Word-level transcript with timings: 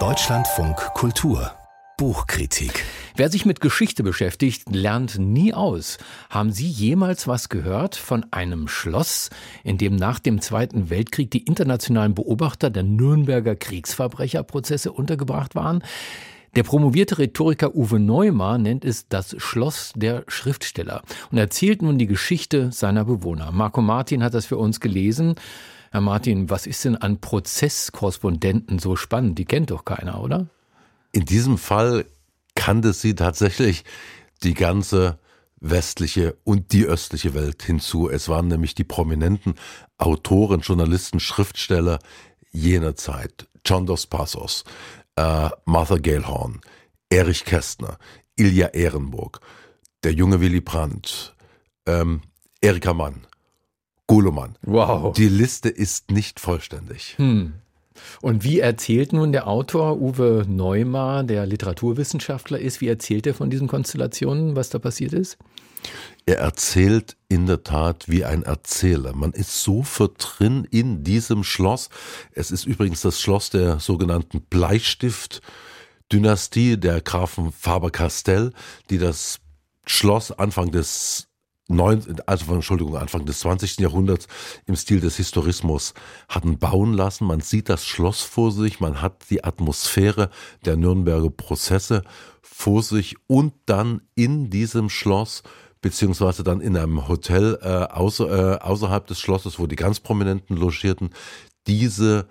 Deutschlandfunk 0.00 0.76
Kultur 0.94 1.52
Buchkritik. 1.96 2.84
Wer 3.14 3.30
sich 3.30 3.46
mit 3.46 3.60
Geschichte 3.60 4.02
beschäftigt, 4.02 4.64
lernt 4.74 5.20
nie 5.20 5.54
aus. 5.54 5.98
Haben 6.28 6.50
Sie 6.50 6.66
jemals 6.66 7.28
was 7.28 7.48
gehört 7.48 7.94
von 7.94 8.26
einem 8.32 8.66
Schloss, 8.66 9.30
in 9.62 9.78
dem 9.78 9.94
nach 9.94 10.18
dem 10.18 10.40
Zweiten 10.40 10.90
Weltkrieg 10.90 11.30
die 11.30 11.44
internationalen 11.44 12.16
Beobachter 12.16 12.68
der 12.68 12.82
Nürnberger 12.82 13.54
Kriegsverbrecherprozesse 13.54 14.90
untergebracht 14.90 15.54
waren? 15.54 15.84
Der 16.56 16.64
promovierte 16.64 17.18
Rhetoriker 17.18 17.76
Uwe 17.76 18.00
Neumar 18.00 18.58
nennt 18.58 18.84
es 18.84 19.06
das 19.08 19.36
Schloss 19.38 19.92
der 19.94 20.24
Schriftsteller 20.26 21.02
und 21.30 21.38
erzählt 21.38 21.80
nun 21.80 21.98
die 21.98 22.08
Geschichte 22.08 22.72
seiner 22.72 23.04
Bewohner. 23.04 23.52
Marco 23.52 23.82
Martin 23.82 24.24
hat 24.24 24.34
das 24.34 24.46
für 24.46 24.56
uns 24.56 24.80
gelesen. 24.80 25.36
Herr 25.94 26.00
Martin, 26.00 26.50
was 26.50 26.66
ist 26.66 26.84
denn 26.84 26.96
an 26.96 27.20
Prozesskorrespondenten 27.20 28.80
so 28.80 28.96
spannend? 28.96 29.38
Die 29.38 29.44
kennt 29.44 29.70
doch 29.70 29.84
keiner, 29.84 30.20
oder? 30.20 30.48
In 31.12 31.24
diesem 31.24 31.56
Fall 31.56 32.06
kannte 32.56 32.92
sie 32.92 33.14
tatsächlich 33.14 33.84
die 34.42 34.54
ganze 34.54 35.20
westliche 35.60 36.36
und 36.42 36.72
die 36.72 36.84
östliche 36.84 37.32
Welt 37.32 37.62
hinzu. 37.62 38.10
Es 38.10 38.28
waren 38.28 38.48
nämlich 38.48 38.74
die 38.74 38.82
prominenten 38.82 39.54
Autoren, 39.96 40.62
Journalisten, 40.62 41.20
Schriftsteller 41.20 42.00
jener 42.50 42.96
Zeit. 42.96 43.46
John 43.64 43.86
Dos 43.86 44.08
Passos, 44.08 44.64
äh, 45.14 45.48
Martha 45.64 45.98
Gellhorn, 45.98 46.60
Erich 47.08 47.44
Kästner, 47.44 47.98
Ilja 48.34 48.66
Ehrenburg, 48.66 49.38
der 50.02 50.12
junge 50.12 50.40
Willy 50.40 50.60
Brandt, 50.60 51.36
ähm, 51.86 52.22
Erika 52.60 52.92
Mann, 52.94 53.28
Goloman. 54.06 54.56
Wow. 54.62 55.14
Die 55.14 55.28
Liste 55.28 55.68
ist 55.68 56.10
nicht 56.10 56.40
vollständig. 56.40 57.14
Hm. 57.16 57.54
Und 58.20 58.44
wie 58.44 58.60
erzählt 58.60 59.12
nun 59.12 59.32
der 59.32 59.48
Autor 59.48 60.00
Uwe 60.00 60.44
Neumar, 60.46 61.24
der 61.24 61.46
Literaturwissenschaftler 61.46 62.58
ist, 62.58 62.80
wie 62.80 62.88
erzählt 62.88 63.26
er 63.26 63.34
von 63.34 63.50
diesen 63.50 63.68
Konstellationen, 63.68 64.56
was 64.56 64.70
da 64.70 64.78
passiert 64.78 65.12
ist? 65.12 65.36
Er 66.26 66.38
erzählt 66.38 67.18
in 67.28 67.44
der 67.46 67.62
Tat 67.62 68.08
wie 68.08 68.24
ein 68.24 68.42
Erzähler. 68.42 69.14
Man 69.14 69.32
ist 69.32 69.62
sofort 69.62 70.38
drin 70.38 70.66
in 70.70 71.04
diesem 71.04 71.44
Schloss. 71.44 71.90
Es 72.32 72.50
ist 72.50 72.64
übrigens 72.64 73.02
das 73.02 73.20
Schloss 73.20 73.50
der 73.50 73.78
sogenannten 73.78 74.40
Bleistift-Dynastie 74.40 76.78
der 76.78 77.02
Grafen 77.02 77.52
Faber-Castell, 77.52 78.54
die 78.88 78.96
das 78.98 79.40
Schloss 79.86 80.32
Anfang 80.32 80.70
des 80.70 81.28
neun, 81.68 82.02
also 82.26 82.54
Entschuldigung, 82.54 82.96
Anfang 82.96 83.24
des 83.24 83.40
20. 83.40 83.78
Jahrhunderts 83.78 84.26
im 84.66 84.76
Stil 84.76 85.00
des 85.00 85.16
Historismus 85.16 85.94
hatten 86.28 86.58
bauen 86.58 86.92
lassen. 86.92 87.26
Man 87.26 87.40
sieht 87.40 87.68
das 87.68 87.86
Schloss 87.86 88.20
vor 88.20 88.52
sich, 88.52 88.80
man 88.80 89.00
hat 89.00 89.30
die 89.30 89.44
Atmosphäre 89.44 90.30
der 90.64 90.76
Nürnberger 90.76 91.30
Prozesse 91.30 92.02
vor 92.42 92.82
sich 92.82 93.16
und 93.26 93.54
dann 93.66 94.02
in 94.14 94.50
diesem 94.50 94.90
Schloss 94.90 95.42
beziehungsweise 95.80 96.42
dann 96.44 96.62
in 96.62 96.76
einem 96.76 97.08
Hotel 97.08 97.58
äh, 97.60 97.92
außer, 97.92 98.54
äh, 98.54 98.58
außerhalb 98.60 99.06
des 99.06 99.20
Schlosses, 99.20 99.58
wo 99.58 99.66
die 99.66 99.76
ganz 99.76 100.00
Prominenten 100.00 100.56
logierten, 100.56 101.10
diese 101.66 102.26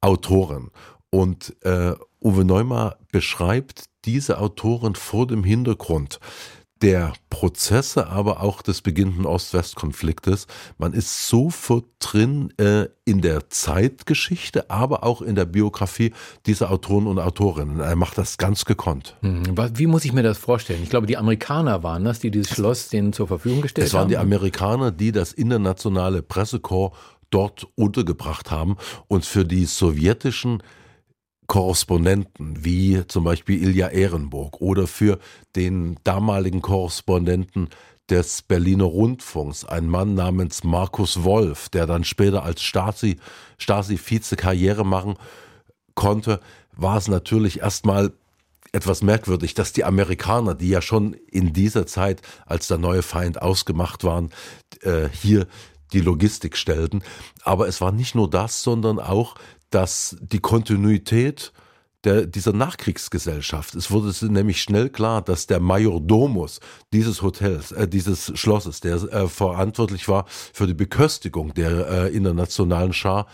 Autoren. 0.00 0.70
Und 1.10 1.54
äh, 1.64 1.94
Uwe 2.22 2.44
Neumar 2.44 2.96
beschreibt 3.12 3.84
diese 4.06 4.38
Autoren 4.38 4.94
vor 4.94 5.26
dem 5.26 5.44
Hintergrund 5.44 6.18
der 6.82 7.12
Prozesse, 7.30 8.08
aber 8.08 8.42
auch 8.42 8.62
des 8.62 8.82
beginnenden 8.82 9.26
Ost-West-Konfliktes. 9.26 10.46
Man 10.78 10.92
ist 10.92 11.28
sofort 11.28 11.84
drin 11.98 12.52
äh, 12.58 12.86
in 13.04 13.20
der 13.20 13.50
Zeitgeschichte, 13.50 14.70
aber 14.70 15.04
auch 15.04 15.22
in 15.22 15.34
der 15.34 15.44
Biografie 15.44 16.12
dieser 16.46 16.70
Autoren 16.70 17.06
und 17.06 17.18
Autorinnen. 17.18 17.80
Er 17.80 17.96
macht 17.96 18.18
das 18.18 18.38
ganz 18.38 18.64
gekonnt. 18.64 19.16
Hm, 19.20 19.56
wie 19.74 19.86
muss 19.86 20.04
ich 20.04 20.12
mir 20.12 20.22
das 20.22 20.38
vorstellen? 20.38 20.82
Ich 20.82 20.90
glaube, 20.90 21.06
die 21.06 21.16
Amerikaner 21.16 21.82
waren 21.82 22.04
das, 22.04 22.20
die 22.20 22.30
dieses 22.30 22.50
Schloss 22.50 22.88
denen 22.88 23.12
zur 23.12 23.28
Verfügung 23.28 23.60
gestellt 23.60 23.84
haben. 23.84 23.88
Es 23.88 23.94
waren 23.94 24.02
haben. 24.02 24.08
die 24.10 24.16
Amerikaner, 24.18 24.90
die 24.90 25.12
das 25.12 25.32
internationale 25.32 26.22
Pressekorps 26.22 26.96
dort 27.30 27.66
untergebracht 27.74 28.50
haben 28.50 28.76
und 29.06 29.24
für 29.24 29.44
die 29.44 29.66
sowjetischen 29.66 30.62
Korrespondenten 31.48 32.64
wie 32.64 33.04
zum 33.08 33.24
Beispiel 33.24 33.62
Ilja 33.62 33.88
Ehrenburg 33.88 34.60
oder 34.60 34.86
für 34.86 35.18
den 35.56 35.96
damaligen 36.04 36.62
Korrespondenten 36.62 37.70
des 38.10 38.42
Berliner 38.42 38.84
Rundfunks, 38.84 39.64
ein 39.64 39.86
Mann 39.86 40.14
namens 40.14 40.62
Markus 40.62 41.24
Wolf, 41.24 41.68
der 41.70 41.86
dann 41.86 42.04
später 42.04 42.42
als 42.42 42.62
Stasi, 42.62 43.16
Stasi-Vize 43.58 44.36
Karriere 44.36 44.84
machen 44.84 45.16
konnte, 45.94 46.40
war 46.76 46.96
es 46.96 47.08
natürlich 47.08 47.60
erstmal 47.60 48.12
etwas 48.72 49.02
merkwürdig, 49.02 49.54
dass 49.54 49.72
die 49.72 49.84
Amerikaner, 49.84 50.54
die 50.54 50.68
ja 50.68 50.82
schon 50.82 51.14
in 51.30 51.52
dieser 51.52 51.86
Zeit 51.86 52.22
als 52.46 52.68
der 52.68 52.78
neue 52.78 53.02
Feind 53.02 53.40
ausgemacht 53.40 54.04
waren, 54.04 54.30
äh, 54.82 55.08
hier 55.12 55.46
die 55.92 56.00
Logistik 56.00 56.56
stellten. 56.56 57.02
Aber 57.42 57.66
es 57.66 57.80
war 57.80 57.92
nicht 57.92 58.14
nur 58.14 58.28
das, 58.28 58.62
sondern 58.62 58.98
auch 58.98 59.36
dass 59.70 60.16
die 60.20 60.40
Kontinuität 60.40 61.52
der, 62.04 62.26
dieser 62.26 62.52
Nachkriegsgesellschaft, 62.52 63.74
es 63.74 63.90
wurde 63.90 64.12
nämlich 64.32 64.62
schnell 64.62 64.88
klar, 64.88 65.20
dass 65.20 65.46
der 65.46 65.60
Majordomus 65.60 66.60
dieses 66.92 67.22
Hotels, 67.22 67.72
äh, 67.72 67.88
dieses 67.88 68.38
Schlosses, 68.38 68.80
der 68.80 68.96
äh, 68.96 69.28
verantwortlich 69.28 70.08
war 70.08 70.24
für 70.28 70.66
die 70.66 70.74
Beköstigung 70.74 71.54
der 71.54 71.88
äh, 71.88 72.14
internationalen 72.14 72.92
Schar, 72.92 73.26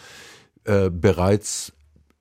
äh, 0.65 0.89
bereits 0.91 1.73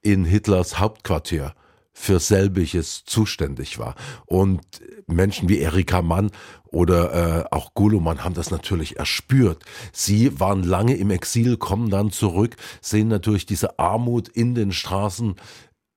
in 0.02 0.25
Hitlers 0.25 0.79
Hauptquartier 0.79 1.53
für 1.94 2.20
selbiges 2.20 3.06
zuständig 3.06 3.80
war. 3.80 3.96
Und 4.26 4.62
Menschen 5.08 5.48
wie 5.48 5.59
Erika 5.59 6.02
Mann 6.02 6.31
oder 6.66 7.44
äh, 7.44 7.46
auch 7.52 7.74
Guluman 7.76 8.24
haben 8.24 8.34
das 8.34 8.52
natürlich 8.52 8.98
erspürt. 8.98 9.64
Sie 9.92 10.40
waren 10.40 10.64
lange 10.64 10.96
im 10.96 11.12
Exil, 11.12 11.56
kommen 11.58 11.90
dann 11.90 12.12
zurück, 12.12 12.56
sehen 12.82 13.08
natürlich 13.08 13.46
diese 13.46 13.78
Armut 13.78 14.28
in 14.28 14.56
den 14.56 14.72
Straßen 14.72 15.36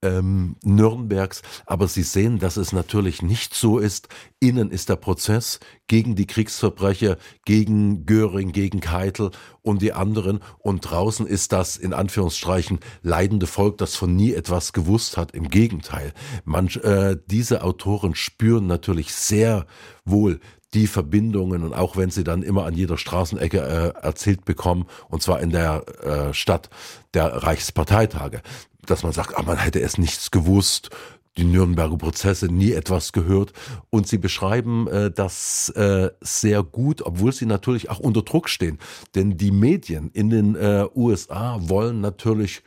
ähm, 0.07 0.57
Nürnbergs, 0.63 1.43
aber 1.67 1.89
Sie 1.89 2.03
sehen, 2.03 2.39
dass 2.39 2.57
es 2.57 2.73
natürlich 2.73 3.23
nicht 3.23 3.55
so 3.55 3.79
ist. 3.79 4.09
Innen 4.41 4.71
ist 4.71 4.89
der 4.89 4.97
Prozess 4.97 5.61
gegen 5.87 6.15
die 6.15 6.27
Kriegsverbrecher, 6.27 7.17
gegen 7.45 8.07
Göring, 8.07 8.53
gegen 8.53 8.81
Keitel 8.81 9.31
und 9.63 9.83
die 9.83 9.93
anderen. 9.93 10.41
Und 10.59 10.81
draußen 10.81 11.27
ist 11.27 11.53
das 11.53 11.77
in 11.77 11.93
Anführungsstreichen 11.93 12.81
leidende 13.03 13.47
Volk, 13.47 13.79
das 13.79 13.97
von 13.97 14.15
nie 14.15 14.33
etwas 14.33 14.73
gewusst 14.73 15.17
hat. 15.17 15.33
Im 15.33 15.49
Gegenteil, 15.49 16.13
man, 16.45 16.69
äh, 16.69 17.17
diese 17.27 17.63
Autoren 17.63 18.15
spüren 18.15 18.67
natürlich 18.67 19.15
sehr 19.15 19.67
wohl 20.05 20.41
die 20.75 20.87
Verbindungen. 20.87 21.63
Und 21.63 21.73
auch 21.73 21.97
wenn 21.97 22.11
sie 22.11 22.25
dann 22.25 22.43
immer 22.43 22.67
an 22.67 22.75
jeder 22.75 22.99
Straßenecke 22.99 23.59
äh, 23.59 24.05
erzählt 24.05 24.45
bekommen, 24.45 24.87
und 25.09 25.23
zwar 25.23 25.41
in 25.41 25.51
der 25.51 25.85
äh, 26.03 26.35
Stadt 26.35 26.69
der 27.15 27.43
Reichsparteitage, 27.43 28.43
dass 28.91 29.03
man 29.03 29.13
sagt, 29.13 29.37
ah, 29.37 29.43
man 29.43 29.59
hätte 29.59 29.81
es 29.81 29.99
nichts 29.99 30.31
gewusst, 30.31 30.91
die 31.37 31.45
Nürnberger 31.45 31.99
Prozesse 31.99 32.47
nie 32.47 32.73
etwas 32.73 33.13
gehört. 33.13 33.53
Und 33.91 34.09
sie 34.09 34.19
beschreiben 34.19 34.89
äh, 34.89 35.11
das 35.11 35.69
äh, 35.71 36.11
sehr 36.21 36.63
gut, 36.63 37.03
obwohl 37.03 37.33
sie 37.33 37.47
natürlich 37.47 37.91
auch 37.91 37.99
unter 37.99 38.23
Druck 38.23 38.49
stehen. 38.49 38.79
Denn 39.15 39.37
die 39.37 39.51
Medien 39.51 40.11
in 40.13 40.31
den 40.31 40.55
äh, 40.57 40.87
USA 40.95 41.59
wollen 41.61 42.01
natürlich 42.01 42.63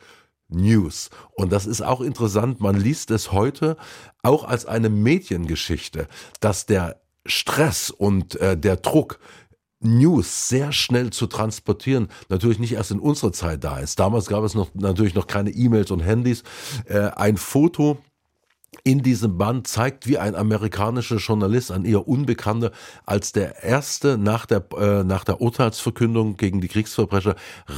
News. 0.48 1.10
Und 1.32 1.52
das 1.52 1.66
ist 1.66 1.80
auch 1.82 2.00
interessant. 2.00 2.60
Man 2.60 2.76
liest 2.76 3.10
es 3.10 3.32
heute 3.32 3.76
auch 4.22 4.44
als 4.44 4.66
eine 4.66 4.88
Mediengeschichte, 4.88 6.08
dass 6.40 6.66
der 6.66 7.00
Stress 7.26 7.90
und 7.90 8.36
äh, 8.36 8.56
der 8.56 8.76
Druck 8.76 9.20
News 9.80 10.48
sehr 10.48 10.72
schnell 10.72 11.10
zu 11.10 11.26
transportieren, 11.26 12.08
natürlich 12.28 12.58
nicht 12.58 12.72
erst 12.72 12.90
in 12.90 13.00
unserer 13.00 13.32
Zeit 13.32 13.64
da 13.64 13.78
ist. 13.78 13.98
Damals 13.98 14.26
gab 14.26 14.44
es 14.44 14.54
noch 14.54 14.68
natürlich 14.74 15.14
noch 15.14 15.26
keine 15.26 15.50
E-Mails 15.50 15.90
und 15.90 16.00
Handys. 16.00 16.42
Äh, 16.84 17.10
ein 17.16 17.36
Foto 17.36 17.98
in 18.84 19.02
diesem 19.02 19.36
Band 19.36 19.66
zeigt, 19.66 20.06
wie 20.06 20.18
ein 20.18 20.34
amerikanischer 20.34 21.16
Journalist, 21.16 21.72
ein 21.72 21.84
eher 21.84 22.06
Unbekannter, 22.06 22.70
als 23.04 23.32
der 23.32 23.62
erste 23.62 24.16
nach 24.16 24.46
der, 24.46 24.64
äh, 24.78 25.02
nach 25.02 25.24
der 25.24 25.40
Urteilsverkündung 25.40 26.36
gegen 26.36 26.60
die 26.60 26.68
Kriegsverbrecher 26.68 27.34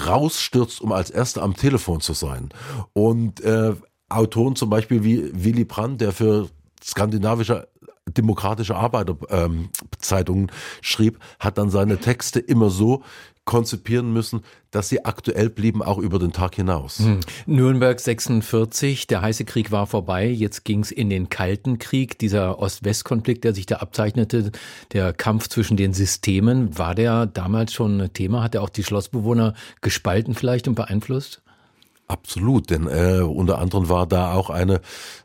rausstürzt, 0.06 0.80
um 0.80 0.92
als 0.92 1.10
erster 1.10 1.42
am 1.42 1.56
Telefon 1.56 2.00
zu 2.00 2.12
sein. 2.12 2.50
Und 2.92 3.40
äh, 3.40 3.74
Autoren 4.08 4.56
zum 4.56 4.68
Beispiel 4.68 5.02
wie 5.02 5.30
Willy 5.32 5.64
Brandt, 5.64 6.00
der 6.00 6.12
für 6.12 6.48
skandinavische 6.84 7.68
demokratische 8.16 8.76
Arbeiterzeitungen 8.76 10.48
ähm, 10.48 10.56
schrieb, 10.80 11.18
hat 11.38 11.58
dann 11.58 11.70
seine 11.70 11.98
Texte 11.98 12.40
immer 12.40 12.70
so 12.70 13.02
konzipieren 13.44 14.12
müssen, 14.12 14.42
dass 14.70 14.88
sie 14.88 15.04
aktuell 15.04 15.50
blieben, 15.50 15.82
auch 15.82 15.98
über 15.98 16.18
den 16.18 16.32
Tag 16.32 16.54
hinaus. 16.54 17.00
Hm. 17.00 17.20
Nürnberg 17.46 17.98
46, 17.98 19.08
der 19.08 19.20
heiße 19.20 19.44
Krieg 19.44 19.72
war 19.72 19.86
vorbei, 19.86 20.28
jetzt 20.28 20.64
ging 20.64 20.80
es 20.80 20.92
in 20.92 21.10
den 21.10 21.28
Kalten 21.28 21.78
Krieg, 21.78 22.18
dieser 22.18 22.60
Ost-West-Konflikt, 22.60 23.42
der 23.42 23.54
sich 23.54 23.66
da 23.66 23.76
abzeichnete, 23.76 24.52
der 24.92 25.12
Kampf 25.12 25.48
zwischen 25.48 25.76
den 25.76 25.92
Systemen, 25.92 26.78
war 26.78 26.94
der 26.94 27.26
damals 27.26 27.72
schon 27.72 28.00
ein 28.00 28.12
Thema? 28.12 28.42
Hat 28.44 28.54
er 28.54 28.62
auch 28.62 28.68
die 28.68 28.84
Schlossbewohner 28.84 29.54
gespalten 29.80 30.34
vielleicht 30.34 30.68
und 30.68 30.76
beeinflusst? 30.76 31.42
Absolut, 32.06 32.70
denn 32.70 32.86
äh, 32.86 33.22
unter 33.22 33.58
anderem 33.58 33.88
war 33.88 34.06
da 34.06 34.34
auch 34.34 34.50
eine 34.50 34.80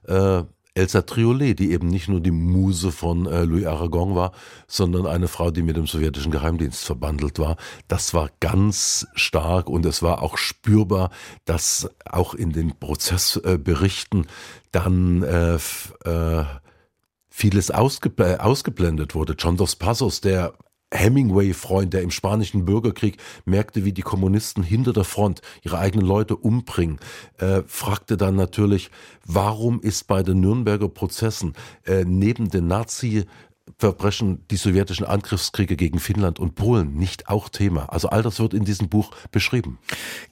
äh, 0.08 0.44
Elsa 0.78 1.02
Triolet, 1.02 1.58
die 1.60 1.72
eben 1.72 1.88
nicht 1.88 2.08
nur 2.08 2.22
die 2.22 2.32
Muse 2.32 2.92
von 2.92 3.26
äh, 3.26 3.44
Louis 3.44 3.66
Aragon 3.66 4.16
war, 4.16 4.32
sondern 4.68 5.06
eine 5.08 5.28
Frau, 5.28 5.52
die 5.52 5.64
mit 5.64 5.76
dem 5.76 5.88
sowjetischen 5.88 6.32
Geheimdienst 6.32 6.86
verbandelt 6.86 7.40
war. 7.40 7.58
Das 7.88 8.14
war 8.14 8.30
ganz 8.40 9.08
stark 9.16 9.70
und 9.70 9.86
es 9.86 10.02
war 10.04 10.22
auch 10.22 10.38
spürbar, 10.38 11.10
dass 11.46 11.90
auch 12.06 12.34
in 12.34 12.52
den 12.52 12.78
Prozessberichten 12.80 14.28
dann 14.72 15.24
äh, 15.24 15.56
äh, 15.56 16.46
vieles 17.30 17.72
ausge 17.72 18.12
ausgeblendet 18.40 19.16
wurde. 19.16 19.36
John 19.38 19.58
Dos 19.58 19.76
Passos, 19.76 20.22
der 20.22 20.54
Hemingway-Freund, 20.94 21.94
der 21.94 22.02
im 22.02 22.12
spanischen 22.12 22.66
Bürgerkrieg 22.66 23.18
merkte, 23.46 23.84
wie 23.84 23.92
die 23.92 24.02
Kommunisten 24.02 24.64
hinter 24.64 24.94
der 24.94 25.04
Front 25.04 25.42
ihre 25.64 25.80
eigenen 25.80 26.08
Leute 26.08 26.36
umbringen, 26.36 27.00
äh, 27.40 27.64
fragte 27.68 28.16
dann 28.16 28.36
natürlich, 28.36 28.90
warum 29.26 29.82
ist 29.82 30.08
bei 30.08 30.24
den 30.24 30.40
Nürnberger 30.40 30.88
Prozessen 30.88 31.54
äh, 31.86 32.06
neben 32.06 32.50
den 32.50 32.68
Nazi 32.68 33.26
Verbrechen, 33.78 34.46
die 34.50 34.56
sowjetischen 34.56 35.06
Angriffskriege 35.06 35.76
gegen 35.76 36.00
Finnland 36.00 36.40
und 36.40 36.56
Polen 36.56 36.96
nicht 36.96 37.30
auch 37.30 37.50
Thema. 37.50 37.92
Also 37.92 38.10
all 38.10 38.24
das 38.24 38.40
wird 38.40 38.54
in 38.54 38.66
diesem 38.66 38.90
Buch 38.90 39.12
beschrieben. 39.32 39.80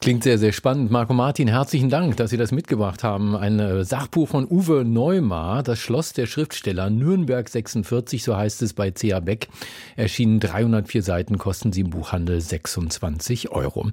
Klingt 0.01 0.23
sehr, 0.23 0.37
sehr 0.37 0.51
spannend. 0.51 0.91
Marco 0.91 1.13
Martin, 1.13 1.47
herzlichen 1.47 1.89
Dank, 1.89 2.17
dass 2.17 2.29
Sie 2.29 2.37
das 2.37 2.51
mitgebracht 2.51 3.03
haben. 3.03 3.35
Ein 3.35 3.59
äh, 3.59 3.83
Sachbuch 3.83 4.29
von 4.29 4.47
Uwe 4.49 4.83
Neumar, 4.85 5.63
Das 5.63 5.79
Schloss 5.79 6.13
der 6.13 6.25
Schriftsteller, 6.25 6.89
Nürnberg 6.89 7.47
46, 7.47 8.23
so 8.23 8.35
heißt 8.35 8.61
es 8.61 8.73
bei 8.73 8.91
C.A. 8.91 9.19
Beck. 9.19 9.47
Erschienen 9.95 10.39
304 10.39 11.03
Seiten, 11.03 11.37
kosten 11.37 11.71
Sie 11.73 11.81
im 11.81 11.89
Buchhandel 11.89 12.41
26 12.41 13.51
Euro. 13.51 13.91